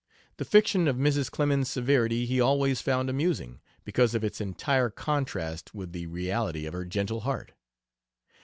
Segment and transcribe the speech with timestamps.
[0.37, 1.29] The fiction of Mrs.
[1.29, 6.73] Clemens's severity he always found amusing, because of its entire contrast with the reality of
[6.73, 7.51] her gentle heart.